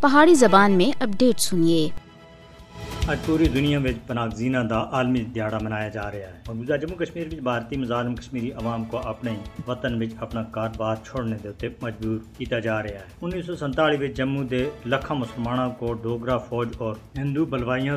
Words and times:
پہاڑی 0.00 0.34
زبان 0.34 0.72
میں 0.72 1.02
اپڈیٹ 1.02 1.40
سنیے۔ 1.40 1.88
اج 3.08 3.18
پوری 3.26 3.46
دنیا 3.48 3.78
میں 3.78 3.92
پناگزین 4.06 4.54
کا 4.68 4.78
عالمی 4.92 5.22
دہڑا 5.34 5.58
منایا 5.62 5.88
جا 5.88 6.02
رہا 6.10 6.28
ہے 6.28 6.76
جموں 6.78 6.96
کشمی 6.98 7.76
مظالم 7.76 8.14
کشمیری 8.14 8.50
عوام 8.52 8.84
کو 8.84 8.98
اپنے 8.98 9.34
وطن 9.68 10.02
اپنا 10.18 10.42
کاروبار 10.42 10.96
چھوڑنے 11.04 11.36
کے 11.58 11.68
مجبور 11.82 12.18
کیا 12.38 12.58
جا 12.58 12.82
رہا 12.82 12.88
ہے 12.90 13.04
انیس 13.22 13.46
سو 13.46 13.56
سنتالیس 13.56 14.16
جموں 14.16 14.44
کے 14.44 14.64
لکھا 14.86 15.14
مسلمانوں 15.14 15.68
کو 15.70 15.92
ڈوگرا 15.94 16.36
فوج 16.38 16.68
اور 16.78 16.94
ہندو 17.18 17.44
بلوئیاں 17.44 17.96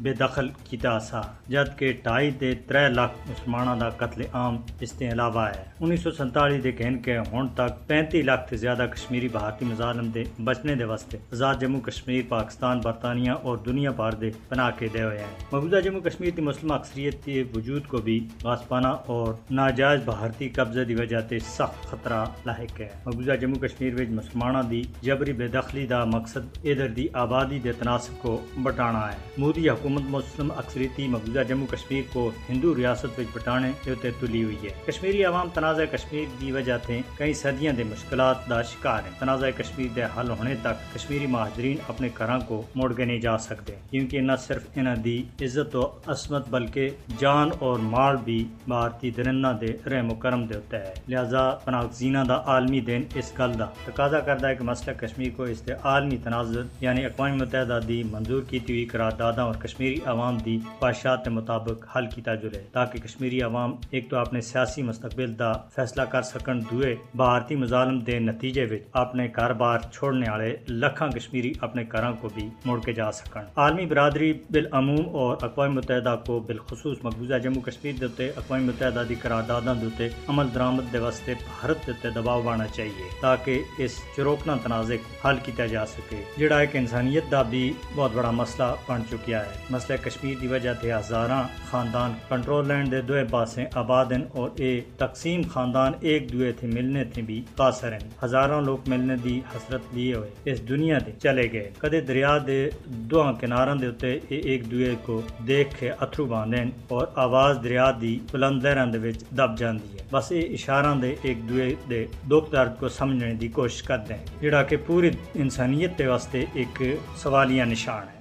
بے 0.00 0.12
دخل 0.20 0.48
کیا 0.64 0.98
سا 1.00 1.20
جبکہ 1.48 1.92
ڈھائی 2.02 2.30
سے 2.38 2.54
تر 2.66 2.88
لکھ 2.90 3.30
مسلمانوں 3.30 3.76
کا 3.80 3.88
قتل 3.96 4.22
عام 4.32 4.56
اس 4.80 4.92
کے 4.92 5.08
علاوہ 5.08 5.46
ہے 5.48 5.64
انیس 5.80 6.02
سو 6.02 6.10
سنتالیس 6.10 6.62
کے 6.62 6.72
کہنے 6.72 6.98
کے 6.98 7.18
ہوں 7.32 7.48
تک 7.54 7.86
پینتی 7.86 8.22
لکھ 8.22 8.48
سے 8.50 8.56
زیادہ 8.56 8.86
کشمیری 8.92 9.28
بھارتی 9.28 9.64
مظالم 9.64 10.10
کے 10.10 10.24
بچنے 10.44 10.76
کے 10.76 10.84
واسطے 10.84 11.18
آزاد 11.32 11.60
جموں 11.60 11.80
کشمیر 11.80 12.22
پاکستان 12.28 12.80
برطانیہ 12.80 13.32
اور 13.42 13.56
دنیا 13.56 13.90
بھر 13.90 14.14
کے 14.14 14.30
پناہ 14.48 14.70
کے 14.78 14.88
دے 14.88 15.02
ہوئے 15.02 15.18
ہیں۔ 15.18 15.34
مقبوضہ 15.52 15.80
جموں 15.80 16.00
کشمیر 16.00 16.30
کی 16.30 16.42
مسلم 16.42 16.72
اکثریت 16.72 17.24
کے 17.24 17.44
وجود 17.54 17.86
کو 17.86 17.98
بھی 17.98 18.28
غاسپانہ 18.44 18.86
اور 18.86 19.34
ناجائز 19.50 20.00
بھارتی 20.04 20.48
قبضے 20.48 20.84
دی 20.84 20.94
وجہ 20.94 21.20
تے 21.28 21.38
سخت 21.38 21.86
خطرہ 21.86 22.24
لاحق 22.46 22.80
ہے۔ 22.80 22.88
مقبوضہ 23.06 23.36
جموں 23.40 23.60
کشمیر 23.60 23.94
وچ 23.94 24.08
مسلمانہ 24.08 24.58
دی 24.70 24.82
جبری 25.02 25.32
بے 25.32 25.48
دخلی 25.48 25.86
دا 25.86 26.04
مقصد 26.04 26.58
ادھر 26.64 26.88
دی 26.88 27.06
آبادی 27.12 27.58
دے 27.58 27.72
تناسب 27.72 28.22
کو 28.22 28.40
بٹانا 28.62 29.12
ہے۔ 29.12 29.18
مودی 29.38 29.68
حکومت 29.70 30.02
مسلم 30.08 30.50
اکثریتی 30.56 31.08
مقبوضہ 31.08 31.42
جموں 31.48 31.66
کشمیر 31.66 32.02
کو 32.12 32.30
ہندو 32.48 32.74
ریاست 32.76 33.18
وچ 33.18 33.26
بٹانے 33.32 33.70
دے 33.86 33.94
تے 34.02 34.10
تلی 34.20 34.42
ہوئی 34.44 34.56
ہے۔ 34.62 34.68
کشمیری 34.86 35.24
عوام 35.24 35.48
تنازع 35.54 35.84
کشمیر 35.92 36.24
دی 36.40 36.52
وجہ 36.52 36.76
تے 36.86 37.00
کئی 37.16 37.32
صدیاں 37.34 37.72
دے 37.72 37.84
مشکلات 37.84 38.48
دا 38.50 38.62
شکار 38.62 39.02
ہیں۔ 39.04 39.18
تنازع 39.18 39.50
کشمیر 39.56 39.88
دے 39.96 40.04
حل 40.16 40.30
ہونے 40.30 40.54
تک 40.62 40.94
کشمیری 40.94 41.26
مہاجرین 41.26 41.76
اپنے 41.88 42.08
گھراں 42.18 42.38
کو 42.48 42.62
موڑ 42.74 42.92
کے 42.92 43.04
نہیں 43.04 43.20
جا 43.20 43.36
سکتے 43.38 43.74
کیونکہ 43.90 44.20
نہ 44.30 44.36
صرف 44.36 44.66
انہاں 44.76 44.96
دی 44.96 45.16
عزت 45.42 45.76
و 45.76 45.82
عصمت 46.06 46.48
بلکہ 46.50 46.90
جان 47.18 47.48
اور 47.58 47.78
مال 47.94 48.16
بھی 48.24 48.38
بھارتی 48.68 49.10
درنہ 49.10 49.46
دے 49.60 49.72
رحم 49.90 50.10
و 50.10 50.14
کرم 50.14 50.44
دے 50.46 50.54
ہوتا 50.54 50.78
ہے۔ 50.78 50.92
لہذا 51.08 51.42
پناگزینہ 51.64 52.18
دا 52.28 52.36
عالمی 52.46 52.80
دن 52.80 53.02
اس 53.14 53.32
گل 53.38 53.58
دا 53.58 53.66
تقاضا 53.84 54.20
کردا 54.20 54.48
ہے 54.48 54.54
کہ 54.54 54.64
مسئلہ 54.64 54.94
کشمیر 54.98 55.30
کو 55.36 55.42
اس 55.42 55.66
دے 55.66 55.72
عالمی 55.84 56.16
تناظر 56.24 56.62
یعنی 56.80 57.04
اقوام 57.04 57.36
متحدہ 57.38 57.78
دی 57.88 58.02
منظور 58.10 58.42
کیتی 58.48 58.72
ہوئی 58.72 58.84
قرارداداں 58.84 59.44
اور 59.44 59.54
کشمیری 59.54 59.98
عوام 60.12 60.38
دی 60.44 60.58
خواہشات 60.78 61.24
کے 61.24 61.30
مطابق 61.30 61.86
حل 61.96 62.06
کیتا 62.06 62.34
جلے 62.34 62.62
تاکہ 62.72 62.98
کشمیری 62.98 63.40
عوام 63.42 63.74
ایک 63.90 64.08
تو 64.10 64.18
اپنے 64.18 64.40
سیاسی 64.50 64.82
مستقبل 64.82 65.38
دا 65.38 65.52
فیصلہ 65.74 66.02
کر 66.12 66.22
سکن، 66.22 66.60
دوئے 66.70 66.94
بھارتی 67.14 67.56
مظالم 67.56 67.98
دے 67.98 68.18
نتیجے 68.18 68.64
وچ 68.70 68.82
اپنے 69.02 69.28
کاروبار 69.28 69.78
چھوڑنے 69.92 70.30
والے 70.30 70.54
لکھاں 70.68 71.08
کشمیری 71.08 71.52
اپنے 71.60 71.82
گھراں 71.92 72.12
کو 72.20 72.28
بھی 72.34 72.48
موڑ 72.64 72.78
کے 72.80 72.92
جا 72.92 73.10
سکن۔ 73.12 73.44
عالمی 73.56 73.86
برادری 73.86 74.19
بالعموم 74.50 75.16
اور 75.16 75.36
اقوام 75.42 75.74
متحدہ 75.74 76.16
کو 76.26 76.40
بالخصوص 76.46 76.98
مقبوضہ 77.02 77.34
جموں 77.34 77.62
کشمیر 77.62 77.92
دے 78.00 78.06
تے 78.16 78.28
اقوام 78.36 78.66
متحدہ 78.66 79.02
دی 79.08 79.14
قرارداداں 79.22 79.74
دے 79.74 79.86
تے 79.96 80.08
عمل 80.28 80.46
درآمد 80.54 80.92
دے 80.92 80.98
واسطے 80.98 81.34
بھارت 81.46 81.86
دے 81.86 81.92
تے 82.02 82.10
دباؤ 82.10 82.42
بانا 82.42 82.66
چاہیے 82.66 83.08
تاکہ 83.20 83.62
اس 83.78 84.00
چروکنا 84.16 84.56
تنازع 84.62 84.94
کو 84.94 85.28
حل 85.28 85.36
کیتا 85.44 85.66
جا 85.66 85.86
سکے۔ 85.86 86.22
جڑا 86.36 86.58
ایک 86.58 86.76
انسانیت 86.76 87.30
دا 87.32 87.42
بھی 87.42 87.72
بہت 87.94 88.10
بڑا 88.14 88.30
مسئلہ 88.30 88.74
بن 88.88 89.02
چکیا 89.10 89.44
ہے۔ 89.46 89.56
مسئلہ 89.70 89.96
کشمیر 90.04 90.34
دی 90.40 90.46
وجہ 90.46 90.74
تے 90.80 90.92
ہزاراں 90.92 91.42
خاندان 91.70 92.12
کنٹرول 92.28 92.68
لینڈ 92.68 92.90
دے 92.92 93.00
دوے 93.00 93.24
پاسے 93.30 93.64
آباد 93.74 94.12
ہیں 94.12 94.24
اور 94.32 94.50
اے 94.54 94.80
تقسیم 94.96 95.42
خاندان 95.52 95.92
ایک 96.00 96.32
دوے 96.32 96.52
تھے 96.52 96.68
ملنے 96.68 97.04
تھے 97.04 97.22
بھی 97.22 97.42
قاصر 97.56 97.92
ہیں 97.92 98.08
ہزاراں 98.24 98.60
لوگ 98.60 98.78
ملنے 98.86 99.16
دی 99.24 99.40
حسرت 99.56 99.80
لیے 99.92 100.14
ہوئے 100.14 100.30
اس 100.44 100.68
دنیا 100.68 100.98
دے 101.06 101.12
چلے 101.22 101.52
گئے۔ 101.52 101.70
کدے 101.78 102.00
دریا 102.00 102.38
دے 102.46 102.70
دوہاں 102.86 103.32
کناراں 103.32 103.74
دے 103.74 103.90
اتے 104.10 104.34
اے 104.34 104.40
ایک 104.50 104.70
دوے 104.70 104.94
کو 105.06 105.20
دیکھ 105.46 105.74
کے 105.80 105.90
اترو 106.00 106.24
باندھیں 106.26 106.64
اور 106.88 107.06
آواز 107.16 107.58
دریا 107.64 107.90
دی 108.00 108.18
بلند 108.32 108.64
لہراں 108.64 108.86
دے 108.86 108.98
وچ 108.98 109.24
دب 109.38 109.58
جاندی 109.58 109.88
ہے 109.94 110.06
بس 110.12 110.30
اے 110.32 110.40
اشاراں 110.54 110.94
دے 111.02 111.14
ایک 111.22 111.48
دوے 111.48 111.68
دے 111.90 112.04
دکھ 112.30 112.52
درد 112.52 112.78
کو 112.80 112.88
سمجھنے 112.98 113.32
دی 113.40 113.48
کوشش 113.58 113.82
کردے 113.82 114.14
ہیں 114.14 114.40
جڑا 114.42 114.62
کہ 114.62 114.76
پوری 114.86 115.10
انسانیت 115.34 115.98
دے 115.98 116.06
واسطے 116.06 116.44
ایک 116.54 116.82
سوالیہ 117.22 117.64
نشان 117.64 118.08
ہے 118.14 118.19